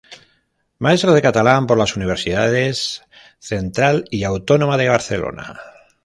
Maestro 0.79 1.13
de 1.13 1.21
catalán 1.21 1.67
por 1.67 1.77
las 1.77 1.95
universidades 1.95 3.03
Central 3.37 4.05
y 4.09 4.23
Autónoma 4.23 4.75
de 4.77 4.89
Barcelona. 4.89 5.59